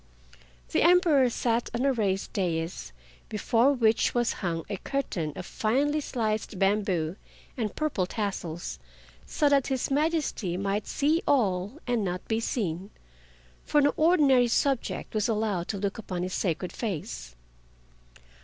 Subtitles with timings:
[0.69, 2.91] The Emperor sat on a raised dais,
[3.29, 7.17] before which was hung a curtain of finely sliced bamboo
[7.55, 8.79] and purple tassels,
[9.27, 12.89] so that His Majesty might see all and not be seen,
[13.63, 17.35] for no ordinary subject was allowed to look upon his sacred face.